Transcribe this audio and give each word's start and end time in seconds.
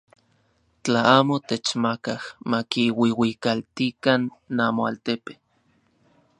Tla 0.83 1.01
amo 1.17 1.35
techmakaj, 1.49 2.21
makiuiuikaltikan 2.51 4.21
namoaltepe. 4.55 5.33